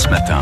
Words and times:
France 0.00 0.12
Matin. 0.12 0.40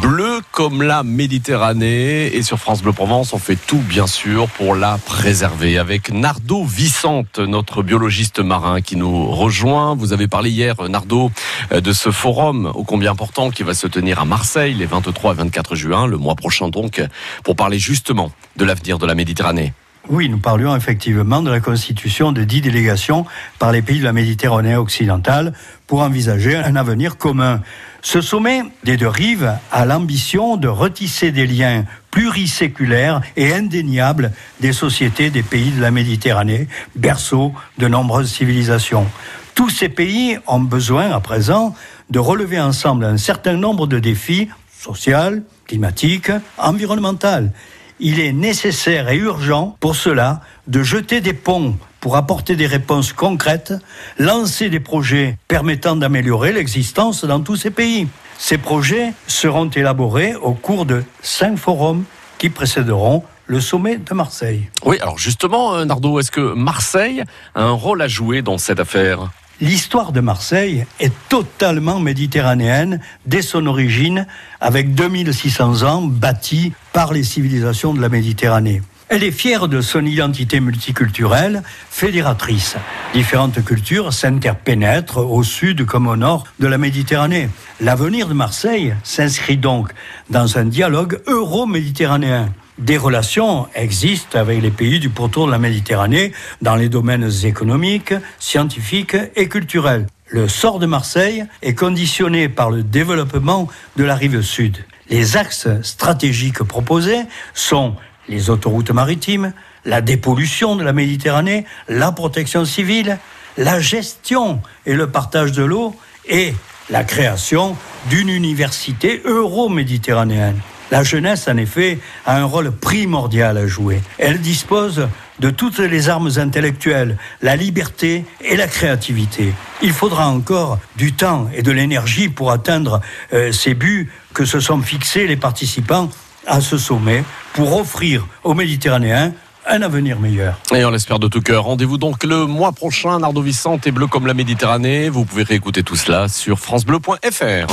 Bleu 0.00 0.40
comme 0.50 0.80
la 0.80 1.02
Méditerranée 1.02 2.34
et 2.34 2.42
sur 2.42 2.58
France 2.58 2.80
Bleu 2.80 2.94
Provence, 2.94 3.34
on 3.34 3.38
fait 3.38 3.56
tout 3.56 3.80
bien 3.80 4.06
sûr 4.06 4.48
pour 4.48 4.74
la 4.74 4.96
préserver 4.96 5.76
avec 5.76 6.10
Nardo 6.10 6.64
Vicente, 6.64 7.38
notre 7.38 7.82
biologiste 7.82 8.38
marin 8.38 8.80
qui 8.80 8.96
nous 8.96 9.26
rejoint. 9.26 9.94
Vous 9.94 10.14
avez 10.14 10.26
parlé 10.26 10.48
hier, 10.48 10.74
Nardo, 10.88 11.30
de 11.70 11.92
ce 11.92 12.10
forum 12.10 12.72
ô 12.74 12.84
combien 12.84 13.10
important 13.10 13.50
qui 13.50 13.62
va 13.62 13.74
se 13.74 13.88
tenir 13.88 14.20
à 14.20 14.24
Marseille 14.24 14.72
les 14.72 14.86
23 14.86 15.32
et 15.32 15.36
24 15.36 15.74
juin, 15.74 16.06
le 16.06 16.16
mois 16.16 16.34
prochain 16.34 16.70
donc, 16.70 17.02
pour 17.44 17.56
parler 17.56 17.78
justement 17.78 18.32
de 18.56 18.64
l'avenir 18.64 18.98
de 18.98 19.04
la 19.04 19.14
Méditerranée. 19.14 19.74
Oui, 20.08 20.28
nous 20.28 20.38
parlions 20.38 20.76
effectivement 20.76 21.42
de 21.42 21.50
la 21.50 21.58
constitution 21.58 22.30
de 22.30 22.44
dix 22.44 22.60
délégations 22.60 23.26
par 23.58 23.72
les 23.72 23.82
pays 23.82 23.98
de 23.98 24.04
la 24.04 24.12
Méditerranée 24.12 24.76
occidentale 24.76 25.52
pour 25.88 26.00
envisager 26.00 26.54
un 26.54 26.76
avenir 26.76 27.16
commun. 27.18 27.60
Ce 28.02 28.20
sommet 28.20 28.62
des 28.84 28.96
deux 28.96 29.08
rives 29.08 29.52
a 29.72 29.84
l'ambition 29.84 30.56
de 30.56 30.68
retisser 30.68 31.32
des 31.32 31.48
liens 31.48 31.86
pluriséculaires 32.12 33.20
et 33.36 33.52
indéniables 33.52 34.30
des 34.60 34.72
sociétés 34.72 35.30
des 35.30 35.42
pays 35.42 35.72
de 35.72 35.80
la 35.80 35.90
Méditerranée, 35.90 36.68
berceau 36.94 37.52
de 37.78 37.88
nombreuses 37.88 38.30
civilisations. 38.30 39.08
Tous 39.56 39.70
ces 39.70 39.88
pays 39.88 40.38
ont 40.46 40.60
besoin 40.60 41.10
à 41.10 41.18
présent 41.18 41.74
de 42.10 42.20
relever 42.20 42.60
ensemble 42.60 43.04
un 43.06 43.16
certain 43.16 43.54
nombre 43.54 43.88
de 43.88 43.98
défis 43.98 44.48
sociaux, 44.78 45.42
climatiques, 45.66 46.30
environnementaux 46.58 47.50
il 48.00 48.20
est 48.20 48.32
nécessaire 48.32 49.08
et 49.08 49.16
urgent 49.16 49.76
pour 49.80 49.96
cela 49.96 50.40
de 50.66 50.82
jeter 50.82 51.20
des 51.20 51.32
ponts 51.32 51.76
pour 52.00 52.16
apporter 52.16 52.56
des 52.56 52.66
réponses 52.66 53.12
concrètes, 53.12 53.72
lancer 54.18 54.68
des 54.68 54.80
projets 54.80 55.38
permettant 55.48 55.96
d'améliorer 55.96 56.52
l'existence 56.52 57.24
dans 57.24 57.40
tous 57.40 57.56
ces 57.56 57.70
pays. 57.70 58.06
Ces 58.38 58.58
projets 58.58 59.12
seront 59.26 59.68
élaborés 59.70 60.34
au 60.36 60.52
cours 60.52 60.84
de 60.86 61.02
cinq 61.22 61.56
forums 61.56 62.04
qui 62.38 62.50
précéderont 62.50 63.24
le 63.46 63.60
sommet 63.60 63.96
de 63.96 64.14
Marseille. 64.14 64.68
Oui, 64.84 64.98
alors 65.00 65.18
justement, 65.18 65.74
euh, 65.74 65.84
Nardo, 65.84 66.18
est-ce 66.18 66.30
que 66.30 66.54
Marseille 66.54 67.22
a 67.54 67.62
un 67.62 67.72
rôle 67.72 68.02
à 68.02 68.08
jouer 68.08 68.42
dans 68.42 68.58
cette 68.58 68.80
affaire? 68.80 69.30
L'histoire 69.62 70.12
de 70.12 70.20
Marseille 70.20 70.84
est 71.00 71.12
totalement 71.30 71.98
méditerranéenne 71.98 73.00
dès 73.24 73.40
son 73.40 73.66
origine, 73.66 74.26
avec 74.60 74.94
2600 74.94 75.82
ans 75.82 76.02
bâtie 76.02 76.74
par 76.92 77.14
les 77.14 77.24
civilisations 77.24 77.94
de 77.94 78.00
la 78.02 78.10
Méditerranée. 78.10 78.82
Elle 79.08 79.22
est 79.22 79.30
fière 79.30 79.68
de 79.68 79.80
son 79.80 80.04
identité 80.04 80.60
multiculturelle, 80.60 81.62
fédératrice. 81.88 82.76
Différentes 83.14 83.64
cultures 83.64 84.12
s'interpénètrent 84.12 85.24
au 85.24 85.42
sud 85.42 85.86
comme 85.86 86.06
au 86.06 86.16
nord 86.16 86.44
de 86.58 86.66
la 86.66 86.76
Méditerranée. 86.76 87.48
L'avenir 87.80 88.28
de 88.28 88.34
Marseille 88.34 88.94
s'inscrit 89.04 89.56
donc 89.56 89.90
dans 90.28 90.58
un 90.58 90.66
dialogue 90.66 91.22
euro-méditerranéen. 91.28 92.52
Des 92.78 92.98
relations 92.98 93.68
existent 93.74 94.38
avec 94.38 94.60
les 94.60 94.70
pays 94.70 95.00
du 95.00 95.08
pourtour 95.08 95.46
de 95.46 95.50
la 95.50 95.58
Méditerranée 95.58 96.32
dans 96.60 96.76
les 96.76 96.90
domaines 96.90 97.30
économiques, 97.44 98.12
scientifiques 98.38 99.16
et 99.34 99.48
culturels. 99.48 100.06
Le 100.28 100.46
sort 100.46 100.78
de 100.78 100.84
Marseille 100.84 101.46
est 101.62 101.74
conditionné 101.74 102.50
par 102.50 102.70
le 102.70 102.82
développement 102.82 103.68
de 103.96 104.04
la 104.04 104.14
rive 104.14 104.42
sud. 104.42 104.84
Les 105.08 105.38
axes 105.38 105.68
stratégiques 105.80 106.62
proposés 106.64 107.22
sont 107.54 107.96
les 108.28 108.50
autoroutes 108.50 108.90
maritimes, 108.90 109.54
la 109.86 110.02
dépollution 110.02 110.76
de 110.76 110.84
la 110.84 110.92
Méditerranée, 110.92 111.64
la 111.88 112.12
protection 112.12 112.66
civile, 112.66 113.18
la 113.56 113.80
gestion 113.80 114.60
et 114.84 114.92
le 114.92 115.06
partage 115.06 115.52
de 115.52 115.64
l'eau 115.64 115.94
et 116.28 116.52
la 116.90 117.04
création 117.04 117.74
d'une 118.10 118.28
université 118.28 119.22
euro-méditerranéenne. 119.24 120.60
La 120.90 121.02
jeunesse, 121.02 121.48
en 121.48 121.56
effet, 121.56 121.98
a 122.24 122.36
un 122.36 122.44
rôle 122.44 122.70
primordial 122.70 123.58
à 123.58 123.66
jouer. 123.66 124.02
Elle 124.18 124.40
dispose 124.40 125.08
de 125.40 125.50
toutes 125.50 125.78
les 125.80 126.08
armes 126.08 126.30
intellectuelles, 126.36 127.18
la 127.42 127.56
liberté 127.56 128.24
et 128.40 128.56
la 128.56 128.66
créativité. 128.66 129.52
Il 129.82 129.92
faudra 129.92 130.28
encore 130.28 130.78
du 130.96 131.12
temps 131.12 131.48
et 131.54 131.62
de 131.62 131.72
l'énergie 131.72 132.28
pour 132.28 132.50
atteindre 132.50 133.00
euh, 133.32 133.52
ces 133.52 133.74
buts 133.74 134.10
que 134.32 134.44
se 134.44 134.60
sont 134.60 134.80
fixés 134.80 135.26
les 135.26 135.36
participants 135.36 136.10
à 136.46 136.60
ce 136.60 136.78
sommet 136.78 137.24
pour 137.52 137.76
offrir 137.76 138.26
aux 138.44 138.54
Méditerranéens 138.54 139.32
un 139.68 139.82
avenir 139.82 140.20
meilleur. 140.20 140.58
Et 140.74 140.84
on 140.84 140.90
l'espère 140.90 141.18
de 141.18 141.28
tout 141.28 141.40
cœur. 141.40 141.64
Rendez-vous 141.64 141.98
donc 141.98 142.22
le 142.22 142.46
mois 142.46 142.72
prochain, 142.72 143.18
Nardo 143.18 143.42
Vicente 143.42 143.86
et 143.86 143.90
Bleu 143.90 144.06
comme 144.06 144.26
la 144.26 144.34
Méditerranée. 144.34 145.08
Vous 145.08 145.24
pouvez 145.24 145.42
réécouter 145.42 145.82
tout 145.82 145.96
cela 145.96 146.28
sur 146.28 146.58
francebleu.fr. 146.58 147.66